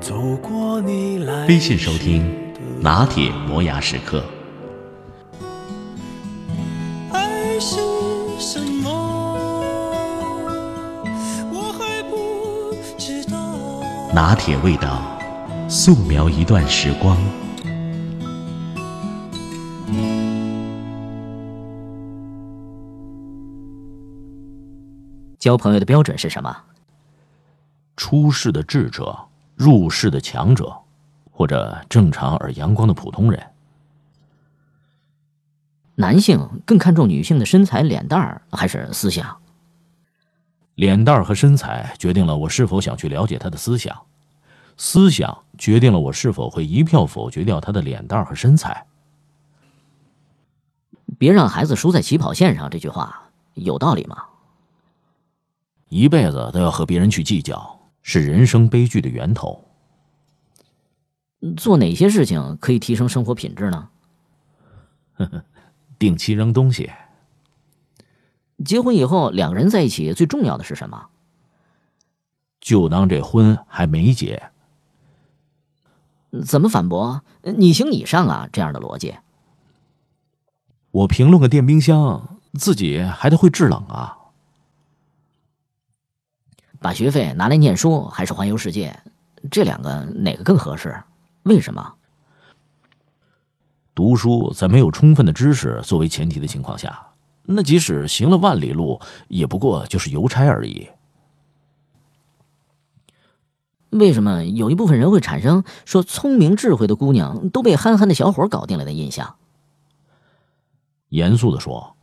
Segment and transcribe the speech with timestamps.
[0.00, 2.24] 走过你来微信收听
[2.80, 4.24] 拿铁磨牙时刻。
[7.12, 7.76] 爱是
[8.38, 8.90] 什么？
[11.52, 13.38] 我还不知道。
[14.14, 15.02] 拿铁味道，
[15.68, 17.16] 素描一段时光。
[25.38, 26.56] 交朋友的标准是什么？
[27.96, 29.26] 出世的智者。
[29.60, 30.74] 入世的强者，
[31.30, 33.46] 或者正常而阳光的普通人。
[35.96, 39.36] 男性更看重女性的身材、脸蛋儿，还是思想？
[40.76, 43.94] 脸蛋儿和身材决定了我是否想去了解他的思想，
[44.78, 48.86] 思想决定了我是否会一票否决掉他的脸蛋儿和身材。
[51.18, 54.24] 别让孩子输在起跑线上，这句话有道理吗？
[55.90, 57.78] 一辈子都要和别人去计较。
[58.02, 59.64] 是人生悲剧的源头。
[61.56, 63.88] 做哪些事情可以提升生活品质呢？
[65.14, 65.44] 呵呵，
[65.98, 66.90] 定期扔东西。
[68.64, 71.08] 结婚以后，两个人在一起最重要的是什么？
[72.60, 74.50] 就当这婚还没结。
[76.44, 77.24] 怎么反驳？
[77.42, 78.48] 你行你上啊！
[78.52, 79.16] 这样的逻辑。
[80.90, 84.18] 我评论个电冰箱，自己还得会制冷啊。
[86.80, 88.98] 把学费拿来念书还是环游世界，
[89.50, 91.02] 这两个哪个更合适？
[91.42, 91.94] 为什么？
[93.94, 97.08] 读书在没有充分的知识作为前提的情况下，
[97.42, 98.98] 那即使行了万里路，
[99.28, 100.88] 也不过就是邮差而已。
[103.90, 109.34] 为什么有一部分人会产生说聪明智慧的姑娘都被憨憨的小伙搞定了的印象？
[111.08, 111.96] 严肃的说，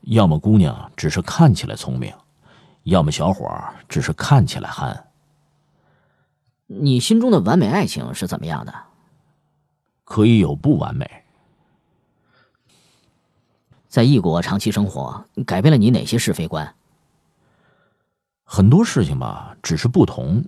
[0.00, 2.12] 要么姑娘只是看起来聪明。
[2.84, 3.50] 要么小伙
[3.88, 5.08] 只是看起来憨。
[6.66, 8.74] 你心中的完美爱情是怎么样的？
[10.04, 11.10] 可以有不完美。
[13.88, 16.74] 在异国长期生活，改变了你哪些是非观？
[18.42, 20.44] 很多事情吧，只是不同，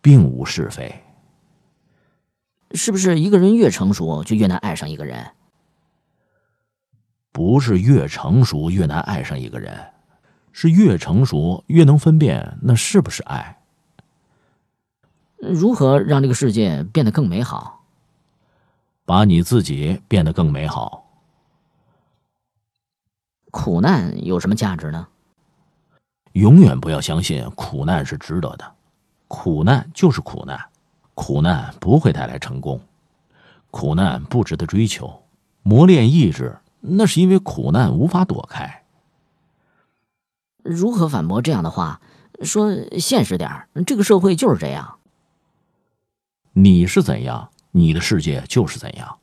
[0.00, 1.04] 并无是非。
[2.72, 5.32] 是不是一个人越成熟，就越难爱上一个人？
[7.30, 9.92] 不是越成熟越难爱上一个人。
[10.60, 13.60] 是越成熟越能分辨那是不是爱。
[15.36, 17.84] 如何让这个世界变得更美好？
[19.04, 21.04] 把你自己变得更美好。
[23.52, 25.06] 苦难有什么价值呢？
[26.32, 28.72] 永远不要相信苦难是值得的，
[29.28, 30.58] 苦难就是苦难，
[31.14, 32.80] 苦难不会带来成功，
[33.70, 35.22] 苦难不值得追求，
[35.62, 38.77] 磨练意志，那是因为苦难无法躲开。
[40.68, 42.00] 如何反驳这样的话？
[42.42, 44.98] 说现实点儿，这个社会就是这样。
[46.52, 49.18] 你是怎样，你的世界就是怎样。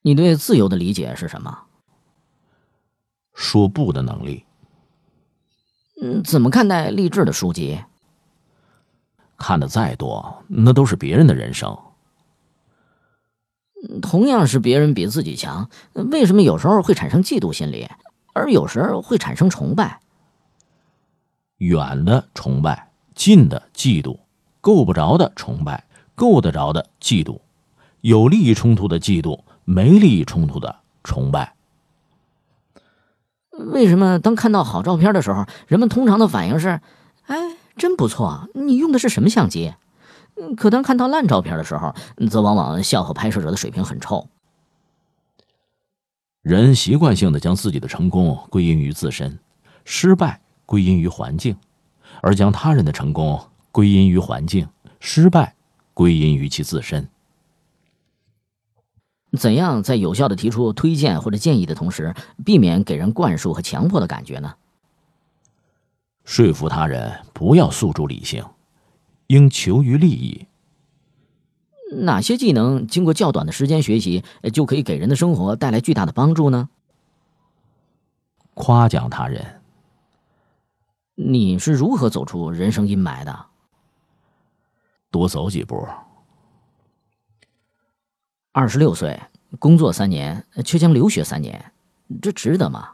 [0.00, 1.66] 你对自由的理解是什么？
[3.34, 4.44] 说不的能力。
[6.02, 7.80] 嗯，怎么看待励志的书籍？
[9.36, 11.78] 看的再多，那都是别人的人生。
[14.00, 17.88] 同样是别人比自己强，为什么有时候会产生嫉妒心理？
[18.32, 20.00] 而有时候会产生崇拜，
[21.58, 24.18] 远的崇拜，近的嫉妒，
[24.60, 25.84] 够不着的崇拜，
[26.14, 27.40] 够得着的嫉妒，
[28.00, 31.54] 有利益冲突的嫉妒，没利益冲突的崇拜。
[33.52, 36.80] 为什么当看到好照片的时候，人们通常的反应是
[37.28, 37.36] ：“哎，
[37.76, 39.74] 真不错，你用的是什么相机？”
[40.56, 41.94] 可当看到烂照片的时候，
[42.30, 44.26] 则往往笑话拍摄者的水平很臭。
[46.42, 49.38] 人习惯性的将自己的成功归因于自身，
[49.84, 51.56] 失败归因于环境，
[52.20, 53.40] 而将他人的成功
[53.70, 54.68] 归因于环境，
[54.98, 55.54] 失败
[55.94, 57.08] 归因于其自身。
[59.38, 62.12] 怎样在有效的提出推荐或者建议的同时，
[62.44, 64.56] 避免给人灌输和强迫的感觉呢？
[66.24, 68.44] 说服他人不要诉诸理性，
[69.28, 70.46] 应求于利益。
[72.00, 76.68] 哪些技能经过较短的时间学习，就可以给人的生活带来巨大的帮助呢？
[78.54, 79.60] 夸奖他人。
[81.14, 83.46] 你是如何走出人生阴霾的？
[85.10, 85.28] 多。
[85.28, 85.86] 走几步。
[88.52, 89.20] 二十六岁，
[89.58, 91.72] 工作三年，却将留学三年，
[92.20, 92.90] 这值得吗？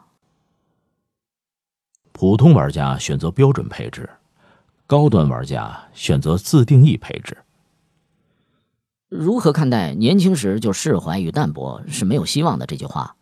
[2.11, 4.09] 普通玩家选择标准配置，
[4.85, 7.37] 高端玩家选择自定义配置。
[9.09, 13.15] 如何看待“年轻时就释怀与淡泊是没有希望的”这句话？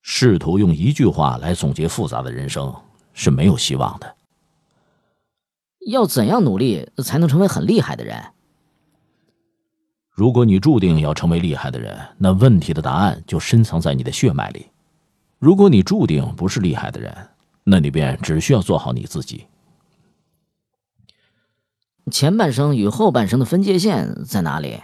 [0.00, 2.74] 试图用一句话来总结复杂的人生
[3.12, 4.16] 是没有希望的。
[5.86, 8.18] 要怎样努力才能成为很厉害的人？
[10.08, 14.62] 如果你注定要成为厉害的人，那问题的答案就深藏在你的血脉里；
[15.38, 17.14] 如果你注定不是厉害的人，
[17.64, 19.46] 那你便只需要做好你自己。
[22.10, 24.80] 前半生与后半生的分界线在哪里？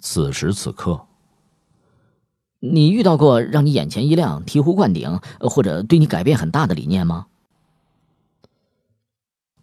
[0.00, 1.06] 此时此刻，
[2.60, 7.26] 你遇到过让你眼前一亮、醍醐灌顶，或者对你改变很大的理念吗？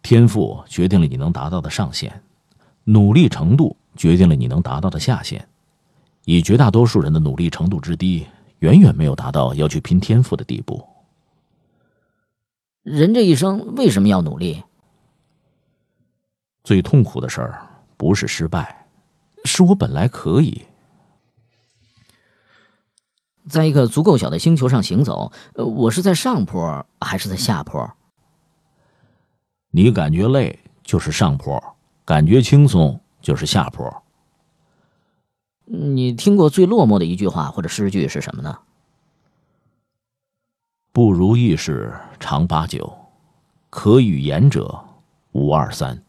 [0.02, 2.22] 天赋决定了你能达到的上限，
[2.84, 3.76] 努力程度。
[3.96, 5.48] 决定了你能达到的下限，
[6.26, 8.26] 以绝大多数人的努力程度之低，
[8.58, 10.86] 远远没有达到要去拼天赋的地步。
[12.82, 14.62] 人这一生为什么要努力？
[16.66, 17.64] 最痛苦的事儿
[17.96, 18.86] 不是失败，
[19.44, 20.66] 是我本来可以。
[23.48, 27.88] 在一个足够小的星球上行走，我是在上坡还是在下坡？
[29.70, 31.62] 你感觉累就是上坡，
[32.04, 33.00] 感觉轻松。
[33.22, 34.04] 就是下坡。
[35.64, 38.56] 你听过最落寞的一句话或者诗句是什么呢？
[40.92, 42.96] 不如意事常八九，
[43.68, 44.80] 可与言者
[45.32, 46.00] 无二三。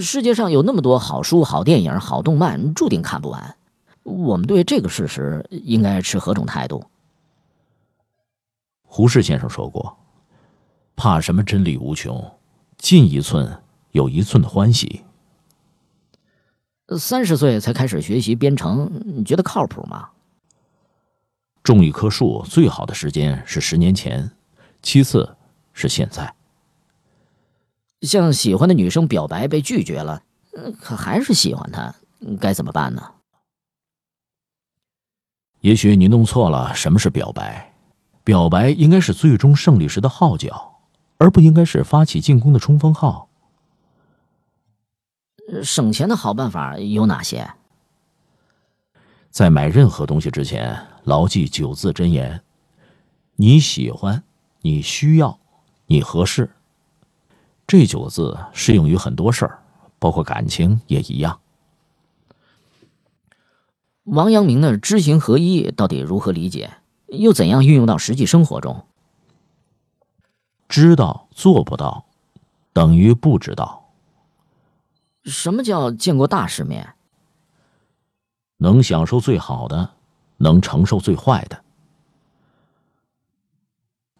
[0.00, 3.56] 世界上有那么多好书、好电影、好动漫，注定看不完。
[4.02, 6.84] 我们对这个事实应该持何种态度？
[8.82, 9.96] 胡适先生说过
[10.96, 12.32] ：“怕什么真理无穷？
[12.76, 13.62] 进一寸
[13.92, 15.02] 有一寸的欢喜。”
[16.98, 20.10] 三十岁才开始学习编程，你觉得靠谱吗？
[21.62, 24.30] 种一棵树最好的时间是十年前，
[24.82, 25.36] 其次
[25.72, 26.34] 是现在。
[28.04, 30.22] 向喜欢的女生表白被拒绝了，
[30.80, 31.94] 可还是喜欢她，
[32.40, 33.10] 该怎么办呢？
[35.60, 37.72] 也许你弄错了，什么是表白？
[38.22, 40.80] 表白应该是最终胜利时的号角，
[41.18, 43.28] 而不应该是发起进攻的冲锋号。
[45.62, 47.50] 省钱的好办法有哪些？
[49.30, 52.42] 在买任何东西之前，牢记九字真言：
[53.36, 54.22] 你喜欢，
[54.62, 55.38] 你需要，
[55.86, 56.50] 你合适。
[57.66, 59.62] 这九个字适用于很多事儿，
[59.98, 61.40] 包括感情也一样。
[64.04, 66.74] 王阳明的知行合一到底如何理解？
[67.08, 68.86] 又怎样运用到实际生活中？
[70.68, 72.06] 知道做不到，
[72.72, 73.92] 等于不知道。
[75.24, 76.94] 什么叫见过大世面？
[78.58, 79.90] 能享受最好的，
[80.36, 81.64] 能承受最坏的。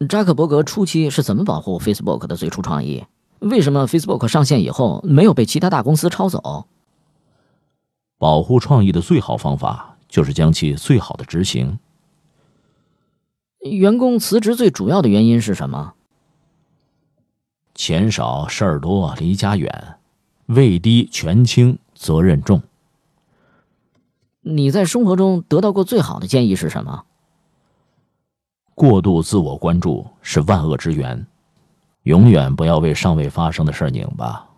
[0.07, 3.05] 扎克伯格初期是怎么保护 Facebook 的最初创意？
[3.45, 6.67] 为什么 Facebook 上线以后没有被其他大公司抄走？
[8.17, 11.79] 保护创意的最好方法就是将其最好的执行。
[13.61, 15.95] 员工辞职最主要的原因是什么？
[17.75, 19.99] 钱少事儿多，离家远。
[20.47, 22.63] 位低权轻，责任重。
[24.43, 27.05] 你在生活中得到过最好的建议是什么？
[28.75, 31.27] 过度自我关注是万恶之源，
[32.05, 34.49] 永远不要为尚未发生的事拧巴。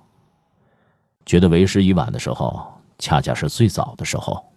[1.24, 4.52] 觉得为时已晚的时候，恰恰是最早的时候。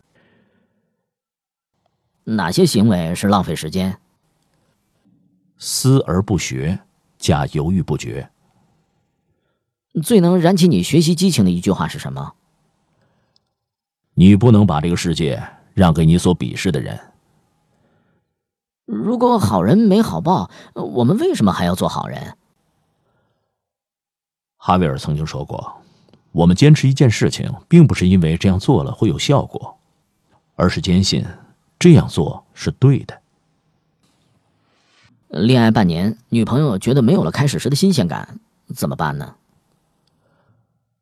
[2.24, 3.98] 哪些行为是浪费时间？
[5.58, 6.80] 思而不学，
[7.18, 8.30] 加犹豫不决。
[10.04, 12.34] 最能燃起你学习激情的一句话是什么？
[14.14, 15.42] 你不能把这个世界
[15.74, 17.00] 让给你所鄙视的人。
[18.86, 22.36] 如果好人没好报，我们为什么还要做好人？
[24.62, 25.82] 哈维尔曾经说过
[26.34, 29.78] ：“我们坚持一件事情，并不是因为这样做了会有效果，
[30.56, 31.26] 而是坚信
[31.80, 33.18] 这样做是对的。”
[35.32, 38.38] 恋爱半年，女朋友觉得没有了开始时的新鲜感，
[38.76, 39.36] 怎么办呢？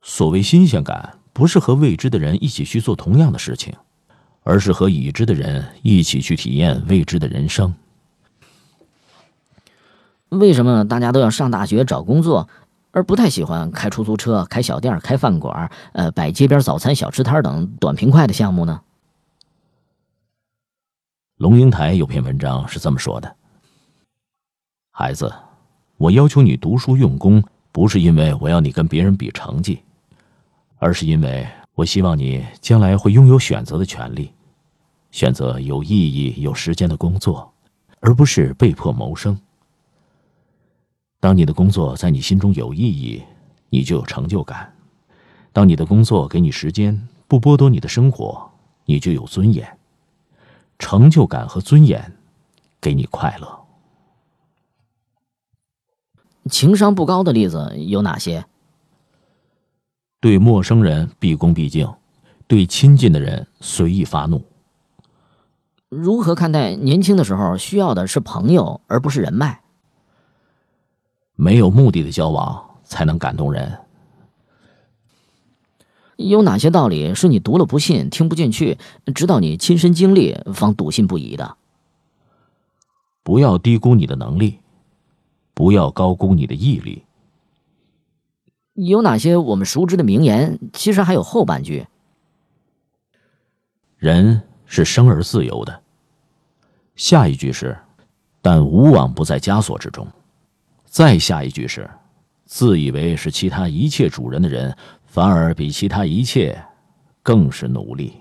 [0.03, 3.73] 所谓新鲜感，不是和未知的人一起去做同样的事情，
[4.43, 7.73] 而是和已知的人一起去体验未知的人生。
[10.29, 12.47] 为什么大家都要上大学找工作，
[12.91, 18.82] 而不太喜欢开出租车、开小店、开饭馆、呃摆街边早餐小吃摊等短平快的项目呢？
[21.38, 23.36] 龙应台有篇文章是这么说的
[24.91, 25.32] ：“孩子，
[25.98, 29.84] 我要求你读书用功。”不是因为我要你跟别人比成绩，
[30.79, 34.34] 而是因为我希望你将来会拥有选择的权利，
[35.12, 37.53] 选择有意义、有时间的工作，
[38.00, 39.39] 而不是被迫谋生。
[41.19, 43.24] 当你的工作在你心中有意义，
[43.69, 44.67] 你就有成就感；
[45.51, 48.51] 当你的工作给你时间，不剥夺你的生活，
[48.86, 49.77] 你就有尊严。
[50.79, 52.15] 成就感和尊严，
[52.79, 53.59] 给你快乐。
[56.50, 58.45] 情商不高的例子有哪些？
[60.19, 61.91] 对陌生人毕恭毕敬，
[62.47, 64.45] 对亲近的人随意发怒。
[65.89, 69.62] 如何看待年轻的时候需要的是朋友，而不是人脉？
[71.38, 73.79] 没有目的的交往才能感动人。
[76.15, 78.79] 有哪些道理是你读了不信、听不进去，
[79.13, 81.56] 直到你亲身经历方笃信不疑的？
[83.22, 84.60] 不要低估你的能力，
[85.53, 87.03] 不要高估你的毅力。
[88.74, 91.86] 有哪些我们熟知的名言，其实还有后半句：
[93.98, 95.82] 人是生而自由的。
[96.96, 97.77] 下一句是：
[98.41, 100.08] 但无往不在枷锁之中。
[100.88, 101.89] 再下一句是：
[102.46, 104.75] 自以为是其他一切主人的人。
[105.17, 106.56] 反而比其他一切
[107.24, 108.13] 更是努力。